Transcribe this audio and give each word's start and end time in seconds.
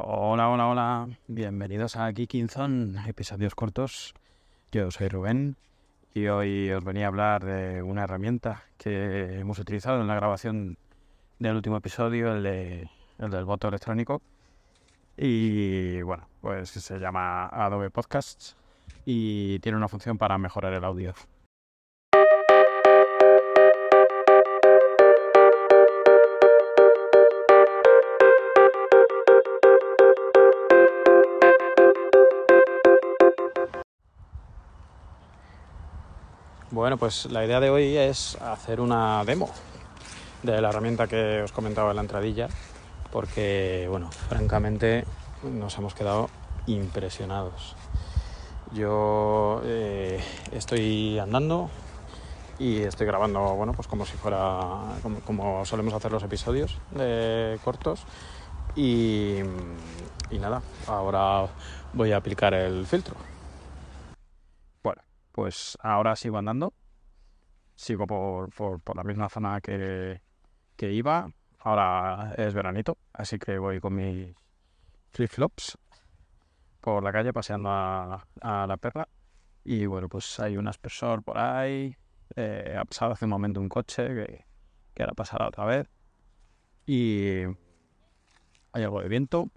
Hola, 0.00 0.48
hola, 0.48 0.68
hola. 0.68 1.08
Bienvenidos 1.26 1.96
a 1.96 2.12
Geekinzon, 2.12 2.98
episodios 3.08 3.56
cortos. 3.56 4.14
Yo 4.70 4.92
soy 4.92 5.08
Rubén 5.08 5.56
y 6.14 6.28
hoy 6.28 6.70
os 6.70 6.84
venía 6.84 7.06
a 7.06 7.08
hablar 7.08 7.44
de 7.44 7.82
una 7.82 8.04
herramienta 8.04 8.62
que 8.76 9.40
hemos 9.40 9.58
utilizado 9.58 10.00
en 10.00 10.06
la 10.06 10.14
grabación 10.14 10.78
del 11.40 11.56
último 11.56 11.78
episodio, 11.78 12.32
el, 12.32 12.44
de, 12.44 12.90
el 13.18 13.30
del 13.30 13.44
voto 13.44 13.66
electrónico. 13.66 14.22
Y 15.16 16.00
bueno, 16.02 16.28
pues 16.42 16.70
se 16.70 17.00
llama 17.00 17.48
Adobe 17.48 17.90
Podcasts 17.90 18.56
y 19.04 19.58
tiene 19.58 19.78
una 19.78 19.88
función 19.88 20.16
para 20.16 20.38
mejorar 20.38 20.74
el 20.74 20.84
audio. 20.84 21.12
Bueno, 36.78 36.96
pues 36.96 37.26
la 37.26 37.44
idea 37.44 37.58
de 37.58 37.70
hoy 37.70 37.96
es 37.96 38.36
hacer 38.40 38.80
una 38.80 39.24
demo 39.24 39.50
de 40.44 40.60
la 40.60 40.68
herramienta 40.68 41.08
que 41.08 41.42
os 41.42 41.50
comentaba 41.50 41.90
en 41.90 41.96
la 41.96 42.02
entradilla, 42.02 42.46
porque, 43.10 43.88
bueno, 43.90 44.12
francamente 44.12 45.04
nos 45.42 45.76
hemos 45.76 45.94
quedado 45.94 46.30
impresionados. 46.68 47.74
Yo 48.72 49.60
eh, 49.64 50.22
estoy 50.52 51.18
andando 51.18 51.68
y 52.60 52.82
estoy 52.82 53.08
grabando, 53.08 53.40
bueno, 53.56 53.72
pues 53.72 53.88
como 53.88 54.06
si 54.06 54.16
fuera, 54.16 54.78
como, 55.26 55.66
solemos 55.66 55.94
hacer 55.94 56.12
los 56.12 56.22
episodios 56.22 56.78
cortos. 57.64 58.04
Y 58.76 59.40
nada, 60.30 60.62
ahora 60.86 61.48
voy 61.92 62.12
a 62.12 62.18
aplicar 62.18 62.54
el 62.54 62.86
filtro. 62.86 63.16
Pues 65.38 65.78
ahora 65.80 66.16
sigo 66.16 66.36
andando. 66.36 66.74
Sigo 67.76 68.08
por, 68.08 68.52
por, 68.52 68.80
por 68.80 68.96
la 68.96 69.04
misma 69.04 69.28
zona 69.28 69.60
que, 69.60 70.20
que 70.74 70.90
iba. 70.90 71.30
Ahora 71.60 72.34
es 72.36 72.54
veranito, 72.54 72.98
así 73.12 73.38
que 73.38 73.56
voy 73.56 73.78
con 73.78 73.94
mis 73.94 74.34
flip-flops 75.12 75.78
por 76.80 77.04
la 77.04 77.12
calle 77.12 77.32
paseando 77.32 77.70
a, 77.70 78.26
a, 78.40 78.66
la 78.66 78.76
perra. 78.78 79.06
Y 79.62 79.86
bueno, 79.86 80.08
pues 80.08 80.40
hay 80.40 80.56
un 80.56 80.66
aspersor 80.66 81.22
por 81.22 81.38
ahí. 81.38 81.96
Eh, 82.34 82.74
ha 82.76 82.84
pasado 82.84 83.12
hace 83.12 83.26
un 83.26 83.30
momento 83.30 83.60
un 83.60 83.68
coche 83.68 84.08
que, 84.08 84.44
que 84.92 85.02
ahora 85.04 85.14
pasará 85.14 85.46
otra 85.46 85.66
vez. 85.66 85.88
Y 86.84 87.44
hay 88.72 88.82
algo 88.82 89.00
de 89.00 89.08
viento. 89.08 89.52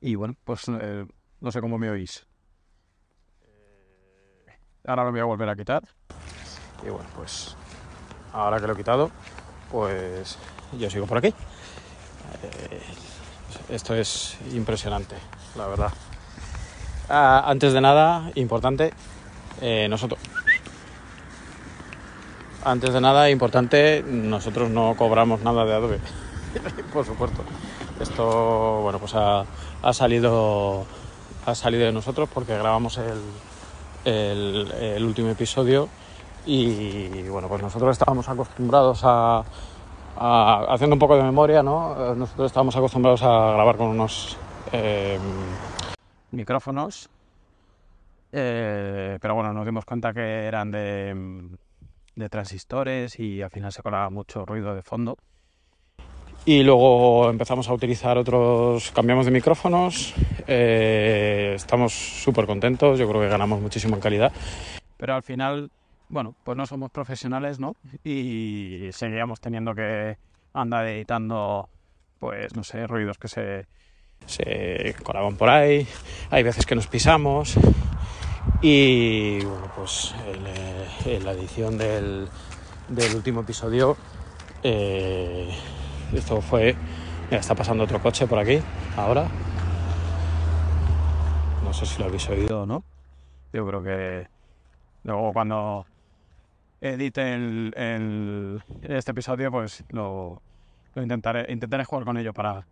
Y 0.00 0.14
bueno, 0.14 0.36
pues 0.44 0.68
eh, 0.68 1.04
no 1.40 1.50
sé 1.50 1.60
cómo 1.60 1.78
me 1.78 1.90
oís. 1.90 2.29
Ahora 4.90 5.04
lo 5.04 5.12
voy 5.12 5.20
a 5.20 5.24
volver 5.24 5.48
a 5.48 5.54
quitar. 5.54 5.84
Y 6.84 6.90
bueno, 6.90 7.08
pues 7.14 7.54
ahora 8.32 8.58
que 8.58 8.66
lo 8.66 8.72
he 8.72 8.76
quitado, 8.76 9.12
pues 9.70 10.36
yo 10.76 10.90
sigo 10.90 11.06
por 11.06 11.18
aquí. 11.18 11.28
Eh, 11.28 12.82
esto 13.68 13.94
es 13.94 14.36
impresionante, 14.52 15.14
la 15.54 15.68
verdad. 15.68 15.92
Ah, 17.08 17.44
antes 17.46 17.72
de 17.72 17.80
nada, 17.80 18.32
importante, 18.34 18.92
eh, 19.60 19.86
nosotros... 19.88 20.18
Antes 22.64 22.92
de 22.92 23.00
nada, 23.00 23.30
importante, 23.30 24.02
nosotros 24.04 24.70
no 24.70 24.96
cobramos 24.96 25.40
nada 25.42 25.64
de 25.66 25.72
Adobe, 25.72 26.00
por 26.92 27.06
supuesto. 27.06 27.44
Esto, 28.00 28.80
bueno, 28.82 28.98
pues 28.98 29.14
ha, 29.14 29.44
salido 29.92 30.84
ha 31.46 31.54
salido 31.54 31.86
de 31.86 31.92
nosotros 31.92 32.28
porque 32.34 32.58
grabamos 32.58 32.98
el, 32.98 33.20
el, 34.04 35.04
último 35.04 35.28
episodio 35.28 35.88
y 36.46 37.28
bueno, 37.28 37.48
pues 37.48 37.62
nosotros 37.62 37.92
estábamos 37.92 38.28
acostumbrados 38.28 39.00
a, 39.04 39.44
haciendo 40.16 40.94
un 40.94 41.00
poco 41.00 41.16
de 41.16 41.22
memoria, 41.22 41.62
¿no? 41.62 42.14
Nosotros 42.14 42.46
estábamos 42.46 42.76
acostumbrados 42.76 43.22
a 43.22 43.52
grabar 43.52 43.76
con 43.76 43.88
unos 43.88 44.36
eh, 44.72 45.18
micrófonos, 46.30 47.08
eh, 48.32 49.18
pero 49.20 49.34
bueno, 49.34 49.52
nos 49.52 49.64
dimos 49.64 49.84
cuenta 49.84 50.12
que 50.12 50.44
eran 50.44 50.70
de, 50.70 51.58
transistores 52.28 53.18
y 53.18 53.40
al 53.40 53.50
final 53.50 53.72
se 53.72 53.82
colaba 53.82 54.10
mucho 54.10 54.44
ruido 54.44 54.74
de 54.74 54.82
fondo. 54.82 55.16
Y 56.44 56.62
luego 56.62 57.28
empezamos 57.28 57.68
a 57.68 57.74
utilizar 57.74 58.16
otros, 58.16 58.90
cambiamos 58.92 59.26
de 59.26 59.30
micrófonos, 59.30 60.14
eh, 60.46 61.52
estamos 61.54 61.92
súper 61.92 62.46
contentos, 62.46 62.98
yo 62.98 63.08
creo 63.08 63.20
que 63.20 63.28
ganamos 63.28 63.60
muchísimo 63.60 63.94
en 63.94 64.00
calidad, 64.00 64.32
pero 64.96 65.14
al 65.14 65.22
final 65.22 65.70
bueno, 66.10 66.34
pues 66.42 66.58
no 66.58 66.66
somos 66.66 66.90
profesionales, 66.90 67.60
¿no? 67.60 67.76
Y 68.04 68.88
seguíamos 68.92 69.40
teniendo 69.40 69.74
que 69.74 70.18
andar 70.52 70.86
editando, 70.88 71.68
pues 72.18 72.54
no 72.56 72.64
sé, 72.64 72.86
ruidos 72.86 73.16
que 73.16 73.28
se, 73.28 73.66
se 74.26 74.96
colaban 75.04 75.36
por 75.36 75.48
ahí, 75.48 75.86
hay 76.30 76.42
veces 76.42 76.66
que 76.66 76.74
nos 76.74 76.88
pisamos. 76.88 77.54
Y 78.60 79.44
bueno, 79.44 79.70
pues 79.76 80.14
en, 81.06 81.12
en 81.12 81.24
la 81.24 81.32
edición 81.32 81.78
del, 81.78 82.28
del, 82.88 83.14
último 83.14 83.42
episodio, 83.42 83.96
eh, 84.64 85.48
esto 86.18 86.40
fue, 86.40 86.74
mira, 87.26 87.40
está 87.40 87.54
pasando 87.54 87.84
otro 87.84 88.00
coche 88.00 88.26
por 88.26 88.38
aquí, 88.38 88.60
ahora, 88.96 89.26
no 91.64 91.72
sé 91.72 91.86
si 91.86 91.98
lo 92.00 92.06
habéis 92.06 92.28
oído 92.28 92.62
o 92.62 92.66
no, 92.66 92.82
yo 93.52 93.66
creo 93.66 93.82
que 93.82 94.28
luego 95.04 95.32
cuando 95.32 95.86
edite 96.80 97.34
el, 97.34 98.62
este 98.82 99.10
episodio, 99.10 99.50
pues 99.50 99.84
lo, 99.90 100.40
lo, 100.94 101.02
intentaré, 101.02 101.52
intentaré 101.52 101.84
jugar 101.84 102.04
con 102.04 102.16
ello 102.16 102.32
para, 102.32 102.66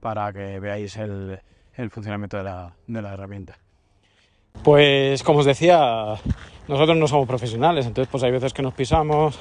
para 0.00 0.32
que 0.32 0.58
veáis 0.60 0.96
el, 0.96 1.40
el 1.74 1.90
funcionamiento 1.90 2.36
de 2.36 2.44
la, 2.44 2.72
de 2.86 3.02
la, 3.02 3.12
herramienta. 3.12 3.58
Pues 4.64 5.22
como 5.22 5.40
os 5.40 5.46
decía, 5.46 6.14
nosotros 6.68 6.96
no 6.96 7.06
somos 7.06 7.28
profesionales, 7.28 7.86
entonces 7.86 8.10
pues 8.10 8.22
hay 8.22 8.32
veces 8.32 8.52
que 8.52 8.62
nos 8.62 8.74
pisamos, 8.74 9.38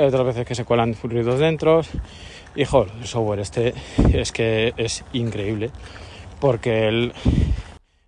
hay 0.00 0.08
otras 0.08 0.26
veces 0.26 0.46
que 0.46 0.54
se 0.54 0.64
cuelan 0.64 0.96
ruidos 1.02 1.38
dentro. 1.38 1.82
Y 2.54 2.64
joder, 2.64 2.92
el 2.98 3.06
software 3.06 3.40
este 3.40 3.74
es 4.12 4.32
que 4.32 4.72
es 4.76 5.04
increíble, 5.12 5.70
porque 6.40 6.88
el, 6.88 7.12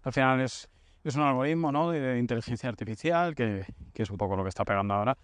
al 0.02 0.12
final 0.12 0.40
es 0.40 0.70
es 1.04 1.16
un 1.16 1.22
algoritmo 1.22 1.72
¿no? 1.72 1.90
de, 1.90 2.18
inteligencia 2.18 2.68
artificial, 2.68 3.34
que, 3.34 3.64
que, 3.94 4.02
es 4.02 4.10
un 4.10 4.16
poco 4.16 4.36
lo 4.36 4.42
que 4.42 4.48
está 4.48 4.64
pegando 4.64 4.94
ahora, 4.94 5.16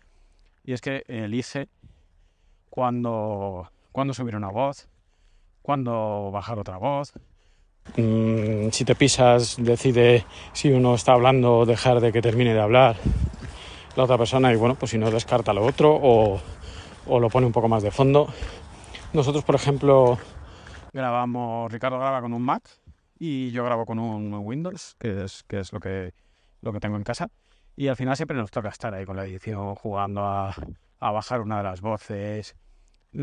y 0.65 0.73
es 0.73 0.81
que 0.81 1.05
elige 1.07 1.69
cuándo, 2.71 3.71
cuándo 3.93 4.15
subir 4.15 4.37
una 4.37 4.51
voz, 4.51 4.89
cuándo 5.63 6.31
bajar 6.33 6.59
otra 6.59 6.79
voz. 6.79 7.13
Mm, 7.97 8.71
si 8.71 8.85
te 8.85 8.95
pisas, 8.95 9.57
decide 9.59 10.25
si 10.53 10.71
uno 10.71 10.95
está 10.95 11.13
hablando 11.13 11.59
o 11.59 11.67
dejar 11.67 12.01
de 12.01 12.13
que 12.13 12.21
termine 12.21 12.53
de 12.53 12.61
hablar 12.61 12.97
la 13.97 14.05
otra 14.05 14.19
persona 14.19 14.53
y 14.53 14.57
bueno, 14.57 14.75
pues 14.75 14.91
si 14.91 14.99
no 14.99 15.11
descarta 15.11 15.53
lo 15.53 15.65
otro 15.65 15.93
o, 15.95 16.41
o 17.07 17.21
lo 17.21 17.29
pone 17.29 17.47
un 17.47 17.53
poco 17.53 17.69
más 17.69 17.83
de 17.83 17.91
fondo. 17.91 18.29
Nosotros, 19.13 19.45
por 19.45 19.55
ejemplo, 19.55 20.19
grabamos, 20.93 21.73
Ricardo 21.73 21.99
graba 21.99 22.21
con 22.21 22.33
un 22.33 22.43
Mac, 22.43 22.63
y 23.19 23.51
yo 23.51 23.65
grabo 23.65 23.87
con 23.87 23.99
un 23.99 24.35
Windows, 24.35 24.97
que 24.99 25.25
es, 25.25 25.43
que 25.45 25.61
es 25.61 25.73
lo, 25.73 25.81
que, 25.81 26.13
lo 26.61 26.73
que 26.73 26.81
tengo 26.81 26.97
en 26.97 27.03
casa. 27.03 27.29
Y 27.77 27.89
al 27.89 27.97
final 27.97 28.17
siempre 28.17 28.37
nos 28.37 28.51
toca 28.51 28.69
estar 28.69 28.93
ahí 28.95 29.05
con 29.05 29.17
la 29.17 29.25
edición, 29.25 29.75
jugando 29.75 30.23
a, 30.23 30.55
a 31.01 31.11
bajar 31.11 31.41
una 31.41 31.59
de 31.59 31.63
las 31.63 31.81
voces, 31.81 32.55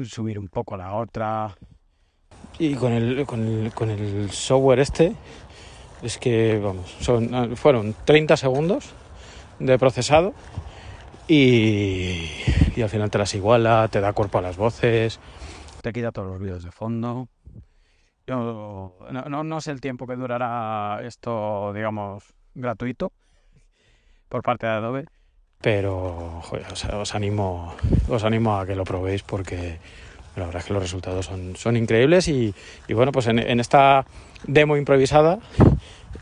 subir 0.06 0.40
un 0.40 0.48
poco 0.48 0.78
la 0.78 0.96
otra. 0.96 1.56
Y 2.60 2.76
con 2.76 2.92
el, 2.92 3.26
con 3.26 3.46
el, 3.46 3.74
con 3.74 3.90
el 3.90 4.30
software 4.32 4.80
este, 4.80 5.16
es 6.02 6.18
que, 6.18 6.60
vamos, 6.60 6.90
son, 7.00 7.56
fueron 7.56 7.96
30 8.06 8.38
segundos 8.38 8.94
de 9.66 9.80
procesado 9.80 10.34
y, 11.28 12.30
y 12.76 12.82
al 12.82 12.90
final 12.90 13.10
te 13.10 13.18
las 13.18 13.34
iguala, 13.34 13.88
te 13.90 14.02
da 14.02 14.14
cuerpo 14.14 14.38
a 14.38 14.42
las 14.42 14.58
voces, 14.58 15.20
te 15.82 15.92
quita 15.92 16.12
todos 16.12 16.30
los 16.30 16.40
ruidos 16.40 16.64
de 16.64 16.72
fondo. 16.72 17.28
Yo 18.26 18.94
no, 19.12 19.30
no, 19.30 19.44
no, 19.44 19.62
sé 19.62 19.72
el 19.72 19.82
tiempo 19.82 20.08
que 20.08 20.16
durará 20.16 21.02
esto, 21.04 21.74
digamos, 21.74 22.24
gratuito 22.56 23.12
por 24.30 24.44
parte 24.44 24.66
de 24.66 24.72
Adobe, 24.72 25.06
pero 25.64 26.42
joder, 26.44 26.66
os, 26.72 26.84
os, 26.86 27.16
animo, 27.16 27.74
os 28.10 28.24
animo 28.26 28.60
a 28.60 28.66
que 28.66 28.76
lo 28.76 28.84
probéis 28.84 29.24
porque 29.24 29.80
la 30.36 30.46
verdad 30.46 30.62
es 30.62 30.66
que 30.66 30.74
los 30.74 30.82
resultados 30.82 31.26
son, 31.26 31.56
son 31.56 31.78
increíbles 31.78 32.28
y, 32.28 32.54
y 32.88 32.94
bueno, 32.94 33.12
pues 33.12 33.28
en, 33.28 33.60
esta 33.60 34.06
demo 34.46 34.78
improvisada, 34.78 35.40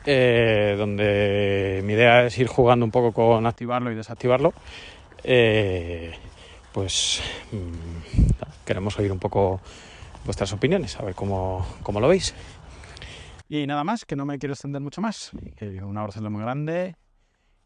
eh, 0.06 0.76
donde 0.78 1.82
mi 1.84 1.94
idea 1.94 2.26
es 2.26 2.38
ir 2.38 2.48
jugando 2.48 2.86
un 2.86 2.92
poco 2.92 3.12
con 3.12 3.46
activarlo 3.46 3.92
y 3.92 3.96
desactivarlo, 3.96 4.54
eh, 5.24 6.14
pues 6.72 7.22
mmm, 7.52 8.30
queremos 8.66 8.98
oír 9.00 9.12
un 9.12 9.20
poco 9.20 9.62
vuestras 10.26 10.52
opiniones, 10.54 11.00
a 11.00 11.04
ver 11.04 11.16
cómo, 11.16 11.66
cómo 11.84 12.00
lo 12.00 12.08
veis. 12.08 12.34
Y 13.48 13.68
nada 13.68 13.84
más, 13.84 14.06
que 14.06 14.16
no 14.16 14.26
me 14.26 14.40
quiero 14.40 14.54
extender 14.54 14.82
mucho 14.82 15.02
más. 15.02 15.32
Un 15.62 15.98
abrazo 15.98 16.22
muy 16.30 16.42
grande. 16.42 16.96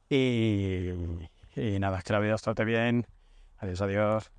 Y, 0.10 0.90
y 1.56 1.80
nada, 1.80 2.02
que 2.02 2.12
la 2.12 2.20
vida 2.20 2.34
os 2.34 2.42
trate 2.42 2.66
bien. 2.66 3.06
Adiós, 3.60 3.82
adiós. 3.82 4.32